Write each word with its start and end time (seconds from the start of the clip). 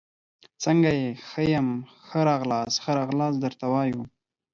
څنګه 0.63 0.89
يي، 0.99 1.09
ښه 1.27 1.41
يم، 1.53 1.67
ښه 2.07 2.19
راغلاست، 2.29 2.75
ښه 2.83 2.91
راغلاست 2.99 3.37
درته 3.43 3.65
وایو 3.73 4.01